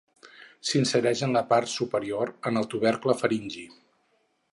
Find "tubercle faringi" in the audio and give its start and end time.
2.75-3.67